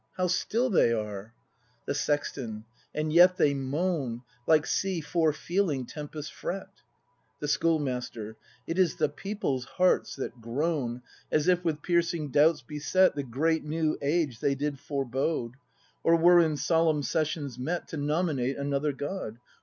—How 0.17 0.25
still 0.25 0.71
they 0.71 0.91
are! 0.91 1.35
The 1.85 1.93
Sexton. 1.93 2.65
And 2.91 3.13
yet 3.13 3.37
they 3.37 3.53
moan, 3.53 4.23
Like 4.47 4.65
sea 4.65 4.99
fore 4.99 5.31
feeling 5.31 5.85
tempest's 5.85 6.31
fret. 6.31 6.81
The 7.39 7.47
Schoolmaster. 7.47 8.35
It 8.65 8.79
is 8.79 8.95
the 8.95 9.09
People's 9.09 9.65
hearts 9.65 10.15
that 10.15 10.41
groan. 10.41 11.03
As 11.31 11.47
if, 11.47 11.63
with 11.63 11.83
piercing 11.83 12.29
doubts 12.31 12.63
beset. 12.63 13.13
The 13.13 13.21
great 13.21 13.63
new 13.63 13.95
age 14.01 14.39
they 14.39 14.55
did 14.55 14.79
forebode, 14.79 15.51
Or 16.03 16.15
were 16.15 16.39
in 16.39 16.57
solemn 16.57 17.03
sessions 17.03 17.59
met 17.59 17.87
To 17.89 17.97
nominate 17.97 18.57
another 18.57 18.93
God. 18.93 19.37